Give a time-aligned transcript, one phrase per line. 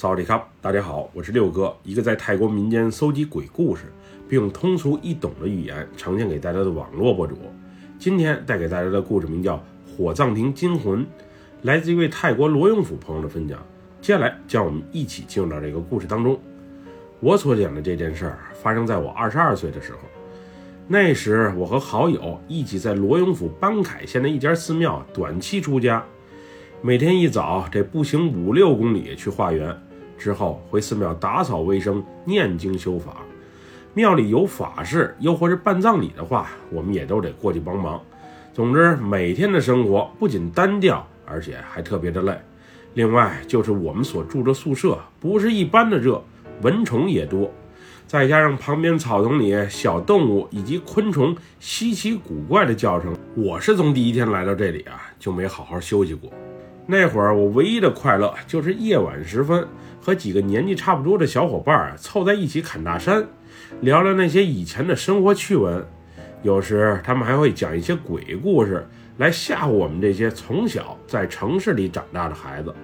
[0.00, 3.86] 萨瓦迪卡，大家好，我是六哥，一个在泰国民间搜集鬼故事，
[4.28, 7.36] 并用通俗易懂的语言呈现给大家的网络博主。
[7.98, 9.56] 今天带给大家的故事名叫
[9.90, 11.00] 《火葬亭惊魂》，
[11.62, 13.58] 来自一位泰国罗永府朋友的分享。
[14.00, 16.38] 接下来，将我们一起进入到这个故事当中。
[17.18, 19.98] 我所讲的这件事儿发生在我二十二岁的时候，
[20.86, 26.04] 那时我和好友一起在罗永府班凯县的一家寺庙短期出家，
[26.82, 29.76] 每天一早这步行五六公里去化缘。
[30.18, 33.18] 之后回寺庙打扫卫生、念经修法，
[33.94, 38.02] 庙里有法事，又或是办葬礼的话，我们也都得过去帮忙。
[38.52, 42.36] 总之，每天的生活不仅单调，而且还特别的累。
[42.94, 46.20] 另外，就是我们所住的宿舍不是一般的热，
[46.62, 47.48] 蚊虫也多，
[48.08, 56.28] 再加上旁边草丛里小动物以及昆虫稀奇古怪的叫声，我是从第一天来到这里啊，就没好好休息过。
[56.90, 59.68] 那会儿，我唯一的快乐就是夜晚时分。
[60.00, 63.22] 和几个年纪差不多的小伙伴儿凑在一起侃大山，
[63.82, 65.84] 聊聊那些以前的生活趣闻。
[66.42, 72.74] 有时他们还会讲一些鬼故事来吓唬我们这些从小在城市里长大的孩子。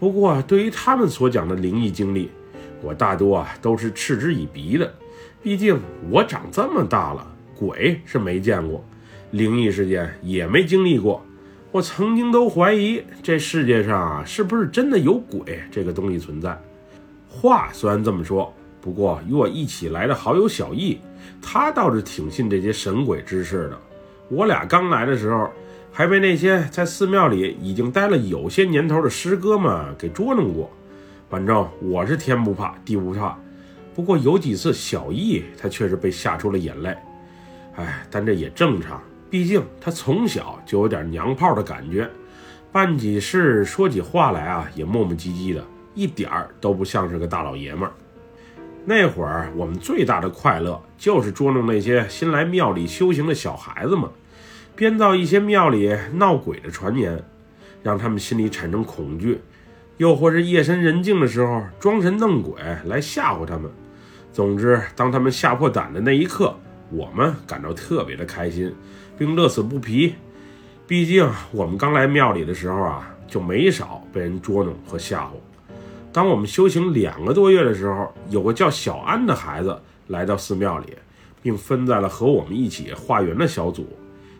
[0.00, 2.28] 不过，对于他们所讲的灵异经历，
[2.82, 4.92] 我大多啊都是嗤之以鼻的。
[5.40, 5.78] 毕竟
[6.10, 7.24] 我长这么大了，
[7.56, 8.84] 鬼是没见过，
[9.30, 11.24] 灵异事件也没经历过。
[11.70, 16.58] 我曾经都怀疑这世界上啊，是不是真的有鬼这个东西存在？
[17.28, 20.98] 话虽然这么说，不过与我一起来的好友小易，
[21.42, 23.78] 他倒是挺信这些神鬼之事的。
[24.30, 25.50] 我俩刚来的时候，
[25.92, 30.70] 还被那些在寺庙里已经待了有些年头的师哥们给捉弄过。
[31.28, 33.38] 反正我是天不怕地不怕，
[33.94, 36.96] 不过有几次小易他确实被吓出了眼泪。
[37.76, 39.02] 哎，但这也正常。
[39.30, 42.08] 毕竟他从小就有点娘炮的感觉，
[42.72, 47.92] 办起事说起话来啊也磨磨唧唧的，一点儿都不像是个大老爷们儿。
[48.84, 54.08] 那会儿我们最大的快乐就是捉弄那些新来庙里修行的小孩子们，
[54.74, 57.22] 编造一些庙里闹鬼的传言，
[57.82, 59.40] 让他们心里产生恐惧，
[59.98, 62.54] 又或是夜深人静的时候装神弄鬼
[62.86, 63.70] 来吓唬他们。
[64.32, 66.56] 总之，当他们吓破胆的那一刻，
[66.90, 68.74] 我们感到特别的开心。
[69.18, 70.14] 并乐此不疲，
[70.86, 75.30] 毕竟我们刚来庙里的时候啊，就没少被人捉弄和吓唬。
[76.12, 79.76] 当我们修行两个多月的时候，有个叫小安的孩子
[80.06, 80.96] 来到寺庙里，
[81.42, 83.88] 并分在了和我们一起化缘的小组。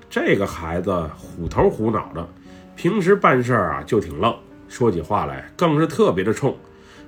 [0.09, 2.29] 这个孩子虎头虎脑的，
[2.77, 4.33] 平时办事啊就挺愣，
[4.69, 6.57] 说起话来更是特别的冲。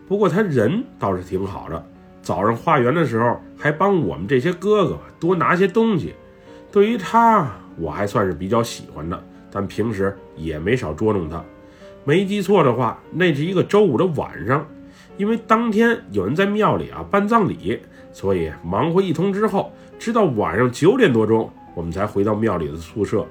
[0.09, 1.87] 不过他人倒是挺好的，
[2.31, 6.15] 早上化缘的时候还帮我们这些哥哥多拿些东西。
[6.71, 9.21] 对于他，我还算是比较喜欢的，
[9.51, 11.43] 但平时也没少捉弄他。
[12.05, 14.65] 没记错的话，那是一个周五的晚上，
[15.17, 17.81] 因为当天有人在庙里啊办葬礼，
[18.13, 23.27] 所以忙活一通之后，直到晚上九点多钟，我们才回到庙里的宿舍。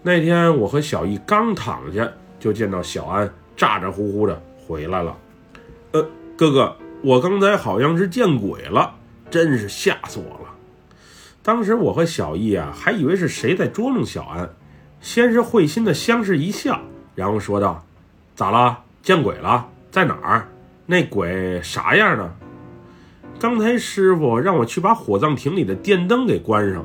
[0.00, 5.16] 那天我和小易刚躺下，就见到小安咋咋呼呼的回来了。
[5.90, 6.06] 呃，
[6.36, 8.94] 哥哥，我刚才好像是见鬼了，
[9.30, 10.50] 真是吓死我了。
[11.42, 14.50] 当时我和小易啊，还以为是谁在捉弄小安，
[15.00, 16.80] 先是会心的相视一笑，
[17.14, 17.84] 然后说道
[18.34, 18.78] ：“咋了？
[19.00, 19.68] 见鬼了？
[19.92, 20.48] 在哪儿？
[20.86, 22.34] 那鬼啥样呢？”
[23.38, 26.84] 刚才师傅让我去把火葬亭里的电灯给关上，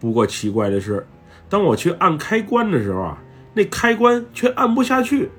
[0.00, 1.06] 不过奇怪的是，
[1.50, 3.18] 当我去按开关的时候啊，
[3.52, 5.30] 那开关却按不下去，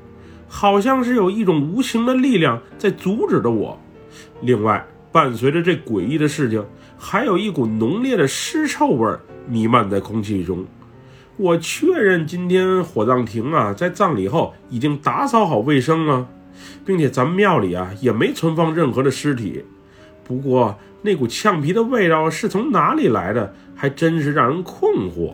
[0.47, 3.80] 好像是有一种无形的力量在阻止着我。
[4.41, 6.66] 另外，伴随着这诡异的事情。
[6.97, 9.13] 还有一股浓烈的尸臭味
[9.46, 10.66] 弥漫在空气中。
[11.35, 16.25] 我确认今天火葬亭啊，在葬礼后已经打扫好卫生啊，
[16.85, 19.66] 并且咱们庙里啊也没存放任何的尸体。
[20.24, 25.34] 不过那股呛皮的味道是从哪里来的，还真是让人困惑。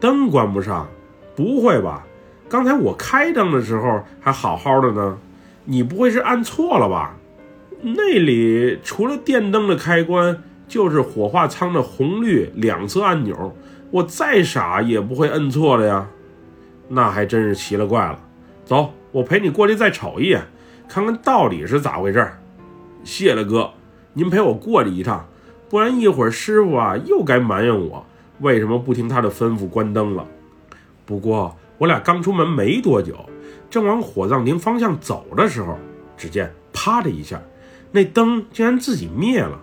[0.00, 0.88] 灯关不上？
[1.36, 2.06] 不会吧？
[2.48, 5.18] 刚才我开灯的时候还好好的呢，
[5.66, 7.14] 你不会是按错了吧？
[7.82, 10.42] 那里除了电灯的开关。
[10.68, 13.56] 就是火化舱的红绿两侧按钮，
[13.90, 16.06] 我再傻也不会摁错了呀。
[16.88, 18.20] 那还真是奇了怪了。
[18.66, 20.42] 走，我陪你过去再瞅一眼，
[20.86, 22.30] 看看到底是咋回事。
[23.02, 23.70] 谢了哥，
[24.12, 25.26] 您陪我过去一趟，
[25.70, 28.04] 不然一会儿师傅啊又该埋怨我
[28.40, 30.26] 为什么不听他的吩咐关灯了。
[31.06, 33.14] 不过我俩刚出门没多久，
[33.70, 35.78] 正往火葬亭方向走的时候，
[36.14, 37.40] 只见啪的一下，
[37.90, 39.58] 那灯竟然自己灭了。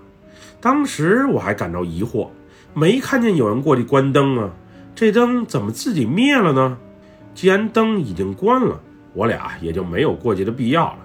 [0.60, 2.30] 当时我还感到疑惑，
[2.74, 4.50] 没看见有人过去关灯啊，
[4.96, 6.78] 这灯怎么自己灭了呢？
[7.34, 8.80] 既然灯已经关了，
[9.14, 10.98] 我俩也就没有过去的必要了。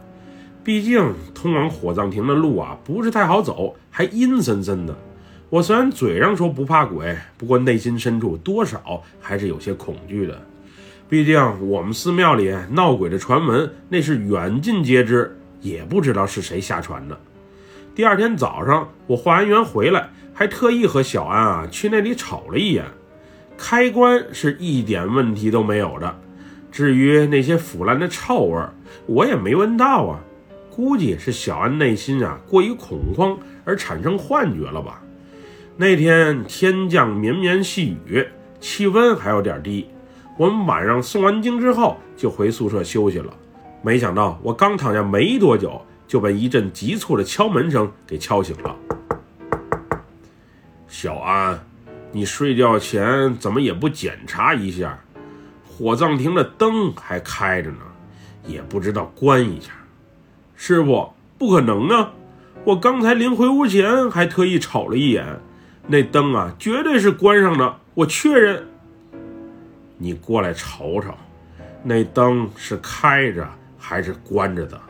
[0.63, 4.97] 毕竟通往火葬亭的路啊不是太好走，还阴森森的。
[5.49, 10.41] 我虽然嘴上说不怕鬼，不过内心深处多少还是有些恐惧的。
[11.09, 17.19] 毕竟我们寺庙里闹鬼的传闻那是远近皆知，也不知道是谁瞎传的。
[17.95, 22.85] 第二天早上，我化完缘回来，还特意和小安啊去那里瞅了一眼。
[23.59, 26.19] 开关是一点问题都没有的，
[26.73, 28.63] 至于那些腐烂的臭味，
[29.07, 30.21] 我也没闻到啊。
[30.71, 35.03] 估计是小安内心啊过于恐慌而产生幻觉了吧。
[35.77, 38.27] 那天天降绵绵细雨，
[38.61, 39.87] 气温还有点低。
[40.39, 43.35] 我们晚上诵完经之后就回宿舍休息了。
[43.83, 48.77] 没想到我刚躺下没多久，就被一阵急促的敲门声给敲醒了。
[50.87, 51.59] 小安，
[52.13, 54.99] 你睡觉前怎么也不检查一下？
[55.65, 57.79] 火葬亭的灯还开着呢，
[58.47, 59.73] 也不知道关一下。
[60.55, 62.13] 师傅，不可能啊！
[62.65, 65.41] 我刚才临回屋前还特意瞅了一眼，
[65.87, 67.77] 那灯啊，绝对是关上的。
[67.95, 68.67] 我确认。
[69.97, 71.15] 你过来瞅瞅，
[71.83, 73.49] 那灯是开着
[73.81, 74.81] 还是关着的？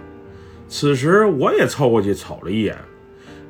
[0.69, 2.77] 此时我也凑过去瞅了一眼，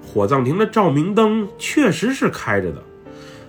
[0.07, 2.83] 火葬亭的照明灯确实是开着的。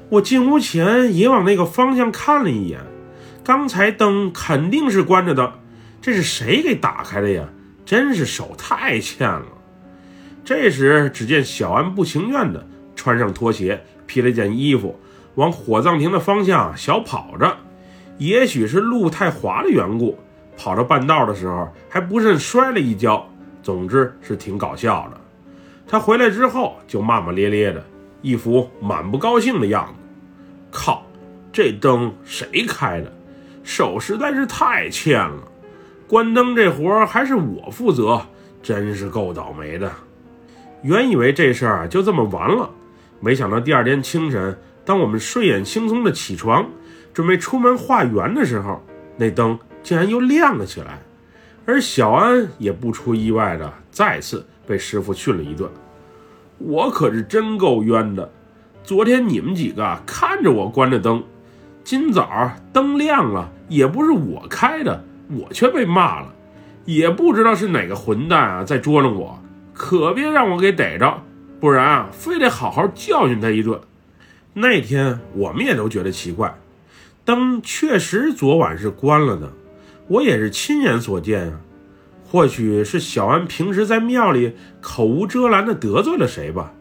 [0.09, 2.79] 我进屋前也往那个方向看了一眼，
[3.43, 5.53] 刚才灯肯定是关着的。
[6.01, 7.47] 这是谁给打开的呀？
[7.85, 9.45] 真是手太欠了。
[10.43, 14.99] 这时，只见小安不情愿地穿上拖鞋，披了件衣服，
[15.35, 17.57] 往火葬亭的方向小跑着。
[18.17, 20.17] 也许是路太滑的缘故，
[20.57, 23.27] 跑到半道的时候还不慎摔了一跤。
[23.63, 25.17] 总之是挺搞笑的。
[25.87, 27.83] 他回来之后就骂骂咧咧的，
[28.21, 29.93] 一副满不高兴的样子。
[30.71, 31.05] 靠，
[31.51, 33.13] 这灯谁开的？
[33.63, 35.43] 手实在是太欠了。
[36.07, 38.19] 关灯这活还是我负责，
[38.63, 39.91] 真是够倒霉的。
[40.81, 42.67] 原以为这事儿就这么完了，
[43.19, 46.67] 没想到第二天清晨，当我们睡眼惺忪的起床，
[47.13, 48.83] 准备出门化缘的时候，
[49.17, 50.99] 那灯竟然又亮了起来。
[51.65, 55.69] 而小安也不出意外的再次被师傅训了一顿。
[56.57, 58.29] 我可是真够冤的，
[58.83, 61.23] 昨天你们几个看着我关着灯，
[61.83, 65.03] 今早灯亮了，也不是我开的。
[65.39, 66.33] 我却被骂了，
[66.83, 69.41] 也不知道是哪个混蛋啊在捉弄我，
[69.73, 71.21] 可别让我给逮着，
[71.59, 73.79] 不然啊，非得好好教训他一顿。
[74.53, 76.53] 那天我们也都觉得奇怪，
[77.23, 79.53] 灯确实昨晚是关了的，
[80.11, 81.61] 我也是亲眼所见啊。
[82.25, 86.73] 或许是小安平时在庙里口无遮拦的得罪了谁吧？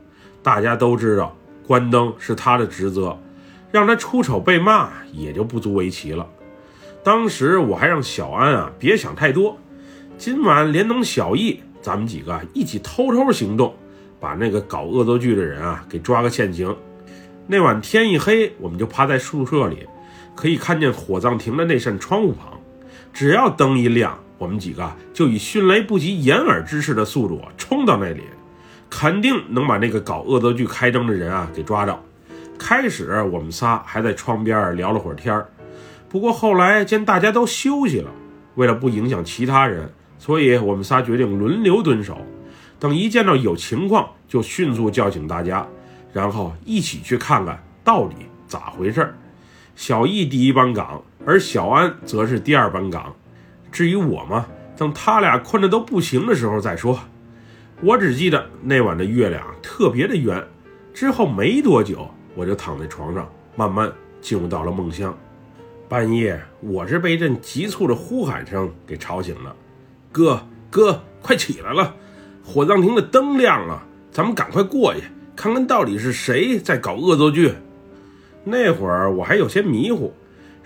[0.43, 3.17] 大家都知道关灯是他的职责，
[3.71, 6.27] 让他出丑被骂也就不足为奇了。
[7.05, 9.57] 当时我还让小安啊别想太多，
[10.19, 13.73] 今晚连同小易，咱们几个一起偷偷行动，
[14.19, 16.77] 把那个搞恶作剧的人啊给抓个现行。
[17.47, 19.87] 那晚天一黑，我们就趴在宿舍里，
[20.35, 22.60] 可以看见火葬亭的那扇窗户旁。
[23.13, 28.23] 只要灯一亮，我们几个就以迅雷不及掩耳之势的速度冲到那里，
[28.89, 31.99] 肯定能把那个搞恶作剧开灯的人啊给抓着。
[32.59, 35.49] 开始我们仨还在窗边聊了会儿天儿。
[36.09, 38.11] 不过后来见大家都休息了，
[38.55, 42.19] 为了不影响其他人，所以我们仨决定轮流蹲守。
[42.79, 45.67] 等一见到有情况，就迅速叫醒大家，
[46.13, 49.15] 然后一起去看看到底咋回事。
[49.77, 53.15] 小易第一班岗，而小安则是第二班岗。
[53.71, 54.47] 至于我嘛，
[54.77, 56.99] 等他俩困得都不行的时候再说。
[57.83, 60.45] 我只记得那晚的月亮特别的圆。
[60.93, 65.17] 之后没多久，我就躺在床上，慢慢进入到了梦乡。
[65.89, 69.55] 半夜，我是被一阵急促的呼喊声给吵醒了。
[70.13, 71.95] 哥哥，快起来了！
[72.45, 75.03] 火葬亭的灯亮了，咱们赶快过去
[75.37, 77.55] 看看到底是谁在搞恶作剧。
[78.45, 80.13] 那会儿我还有些迷糊，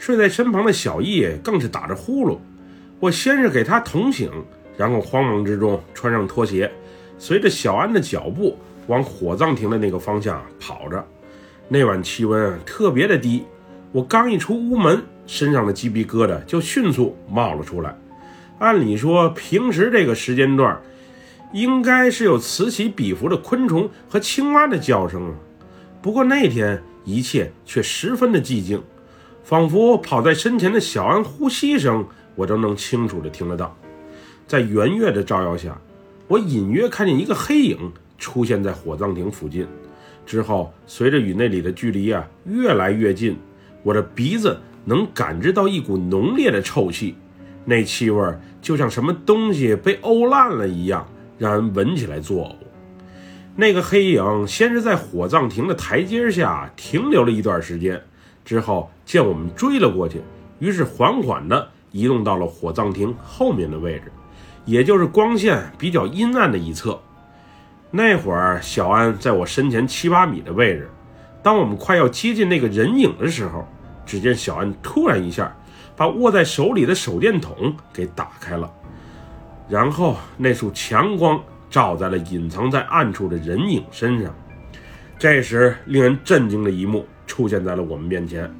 [0.04, 2.36] 睡在身旁的小易更是打着呼噜。
[3.00, 4.30] 我先是给他捅醒，
[4.76, 6.70] 然后慌忙之中穿上拖鞋，
[7.18, 11.02] 随着小安的脚步往火葬亭的那个方向跑着。
[11.68, 13.44] 那晚气温特别的低，
[13.92, 15.02] 我刚一出屋门。
[15.26, 17.96] 身上的鸡皮疙瘩就迅速冒了出来。
[18.58, 20.78] 按理说，平时这个时间段，
[21.54, 25.34] 应该是有此起彼伏的昆虫和青蛙的叫声啊。
[26.02, 28.82] 不过那天一切却十分的寂静，
[29.44, 33.76] 仿佛跑在身前的小安呼吸声，我都能清楚地听得到。
[34.46, 35.80] 在圆月的照耀下，
[36.26, 39.66] 我隐约看见一个黑影出现在火葬亭附近。
[40.26, 43.36] 之后，随着与那里的距离啊越来越近，
[43.84, 44.58] 我的鼻子。
[44.86, 47.14] 能感知到一股浓烈的臭气，
[47.64, 48.22] 那气味
[48.60, 51.08] 就像什么东西被沤烂了一样，
[51.38, 52.54] 让人闻起来作呕。
[53.56, 57.98] 那个黑影先是在火葬亭的台阶下停留了一段时间，
[58.44, 60.20] 之后见我们追了过去，
[60.58, 64.12] 于是缓缓地移动到了火葬亭后面的位置，
[64.64, 67.00] 也就是光线比较阴暗的一侧。
[67.90, 70.90] 那会儿，小安在我身前七八米的位置。
[71.42, 73.66] 当我们快要接近那个人影的时候，
[74.04, 75.56] 只见小安突然一下
[75.96, 78.70] 把握在手里的手电筒给打开了，
[79.68, 81.40] 然后那束强光。
[81.70, 84.32] 照在了隐藏在暗处的人影身上。
[85.18, 88.52] 这时，令人震惊的一幕出现在了我们面前。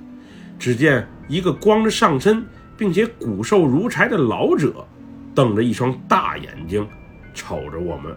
[0.58, 2.44] 只见一个光着上身，
[2.76, 4.86] 并且骨瘦如柴的老者，
[5.34, 6.86] 瞪着一双大眼睛，
[7.34, 8.14] 瞅着我们。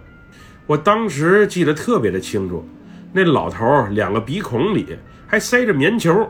[0.66, 2.68] 我当时记得特别的清楚，
[3.12, 6.30] 那老头两个鼻孔里还塞着棉球。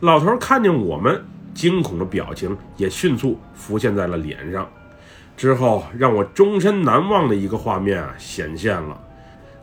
[0.00, 4.68] 老头看见我们，惊恐的表情也迅速浮现在了脸上。
[5.36, 9.00] 之后让我终身难忘的一个画面啊显现了，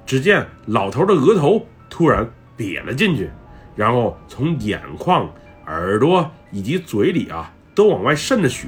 [0.05, 2.27] 只见老头的额头突然
[2.57, 3.29] 瘪了进去，
[3.77, 5.29] 然后从眼眶、
[5.67, 8.67] 耳朵以及嘴里啊都往外渗着血，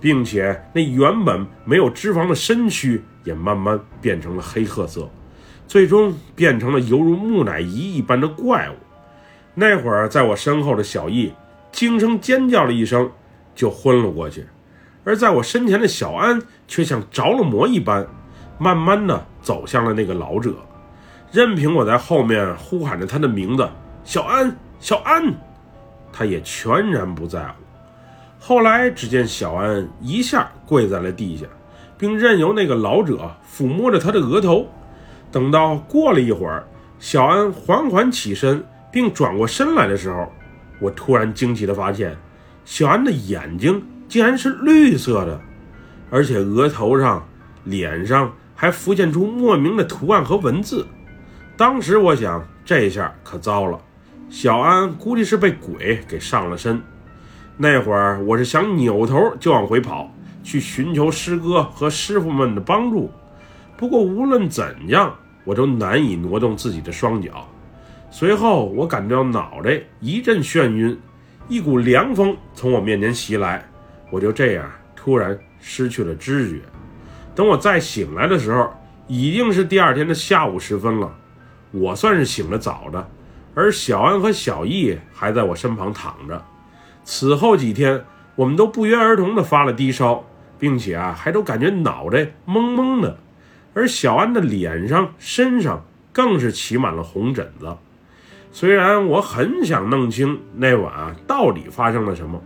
[0.00, 5.10] 并且那原本没有脂肪的身躯也慢慢变成了黑褐色，
[5.66, 8.74] 最终变成了犹如木乃伊一般的怪物。
[9.54, 11.32] 那会儿在我身后的小易
[11.72, 13.10] 惊声尖叫了一声，
[13.54, 14.46] 就昏了过去。
[15.04, 18.06] 而在我身前的小安却像着了魔一般，
[18.56, 20.54] 慢慢的走向了那个老者，
[21.32, 23.68] 任凭我在后面呼喊着他的名字
[24.04, 25.32] “小安，小安”，
[26.12, 27.54] 他也全然不在乎。
[28.38, 31.46] 后来只见小安一下跪在了地下，
[31.96, 34.66] 并任由那个老者抚摸着他的额头。
[35.30, 36.66] 等到过了一会儿，
[36.98, 40.30] 小安缓缓起身并转过身来的时候，
[40.80, 42.16] 我突然惊奇地发现，
[42.64, 43.82] 小安的眼睛。
[44.08, 45.40] 竟然是绿色的，
[46.10, 47.26] 而且额头上、
[47.64, 50.86] 脸上还浮现出莫名的图案和文字。
[51.56, 53.80] 当时我想，这下可糟了，
[54.32, 56.80] 小安估计是被鬼给上了身。
[57.58, 60.10] 那会儿我是想扭头就往回跑，
[60.42, 63.10] 去寻求师哥和师傅们的帮助。
[63.76, 67.46] 不过无论怎样，我都难以挪动自己的双脚。
[68.10, 70.98] 随后我感到脑袋一阵眩晕，
[71.46, 73.62] 一股凉风从我面前袭来。
[74.10, 74.64] 我就这样
[74.96, 76.58] 突然失去了知觉。
[77.34, 78.72] 等我再醒来的时候，
[79.08, 81.14] 已经是第二天的下午时分了。
[81.70, 83.06] 我算是醒得早的，
[83.54, 86.44] 而小安和小易还在我身旁躺着。
[87.04, 88.04] 此后几天，
[88.34, 90.24] 我们都不约而同地发了低烧，
[90.58, 93.18] 并且啊，还都感觉脑袋蒙蒙的。
[93.74, 97.76] 而小安的脸上、身上更是起满了红疹子。
[98.52, 102.42] 虽然我很想弄清那晚啊到底发生了什么。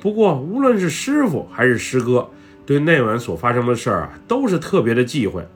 [0.00, 2.28] 不过，无论是师傅还是师哥，
[2.66, 5.46] 对那晚所发生的事儿啊，都是特别的忌讳。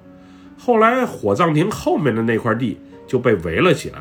[0.56, 3.98] 后来，火葬亭后面的那块地就被围了起来，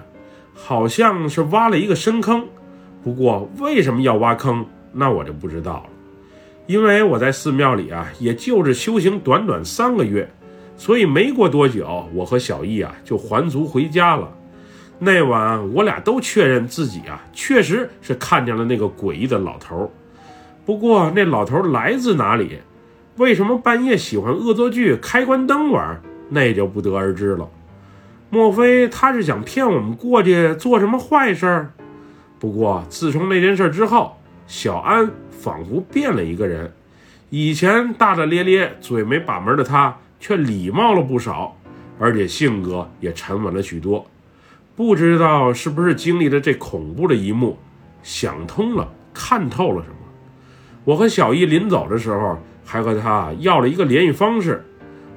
[0.59, 2.45] 好像是挖了一个深坑。
[3.03, 5.83] 不过，为什么要挖坑，那我就不知道了。
[6.65, 10.29] 因为我在寺庙里啊，也就是修行短短三个月，
[10.75, 14.29] 所以没过多久，我和小易啊就还俗回家了。
[14.99, 19.89] 那晚，我俩都确认自己啊，确实是看见了那个诡异的老头。
[20.65, 22.57] 不过那老头来自哪里？
[23.15, 26.01] 为什么半夜喜欢恶作剧开关灯玩？
[26.29, 27.47] 那也就不得而知了。
[28.29, 31.69] 莫非他是想骗我们过去做什么坏事？
[32.39, 36.73] 不过自从那件事之后，小安仿佛变了一个人。
[37.29, 41.57] 以前大大咧咧、嘴没把门的他，却礼貌了不少，
[41.99, 44.05] 而且性格也沉稳了许多。
[44.75, 47.57] 不知道是不是经历了这恐怖的一幕，
[48.03, 49.95] 想通了，看透了什么？
[50.83, 54.63] 我和小易临走的时候，还和他要了一个联系方式，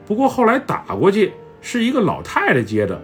[0.06, 3.00] 不过后来打过去是一个老太太接的，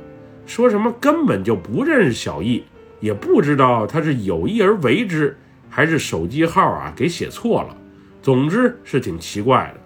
[0.46, 2.64] 说什么根本就不认识小易，
[3.00, 5.36] 也不知道他是有意而为之，
[5.68, 7.76] 还是手机号啊给写错了，
[8.22, 9.80] 总之是挺奇怪的。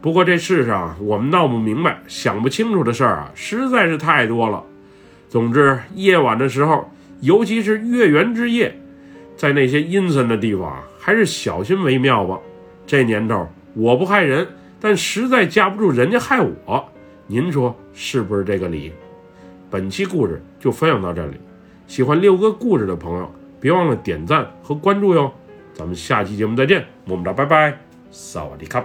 [0.00, 4.62] 不过这世上我们闹不明白、想不清楚的事儿啊，实在是太多了。
[5.28, 6.90] 总之夜晚的时候，
[7.20, 8.74] 尤其是月圆之夜，
[9.36, 10.82] 在那些阴森的地方。
[11.02, 12.38] 还是小心为妙吧。
[12.86, 14.46] 这年头，我不害人，
[14.78, 16.92] 但实在架不住人家害我。
[17.30, 18.92] 您说是不是这个理？
[19.70, 21.36] 本期故事就分享到这里。
[21.86, 25.32] 喜欢六哥故事的朋友，别忘了点赞和关注哟。
[25.72, 27.78] 咱们下期节目再见，么么哒，拜拜，
[28.10, 28.84] 萨瓦迪卡。